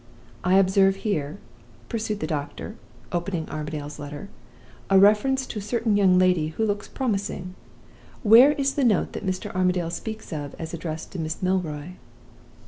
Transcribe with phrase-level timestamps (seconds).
[0.43, 1.37] I observe here,'
[1.87, 2.75] pursued the doctor,
[3.11, 4.29] opening Armadale's letter,
[4.89, 7.53] 'a reference to a certain young lady, which looks promising.
[8.23, 9.53] Where is the note that Mr.
[9.53, 11.97] Armadale speaks of as addressed to Miss Milroy?